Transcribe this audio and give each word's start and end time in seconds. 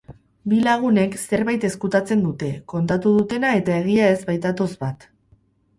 Bi 0.51 0.61
lagunek 0.67 1.17
zerbait 1.23 1.67
ezkutatzen 1.69 2.25
dute, 2.25 2.49
kontatu 2.75 3.13
dutena 3.21 3.53
eta 3.61 3.79
egia 3.85 4.11
ez 4.17 4.21
baitatoz 4.33 4.71
bat. 4.87 5.11